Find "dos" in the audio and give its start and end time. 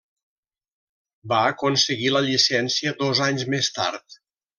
3.03-3.23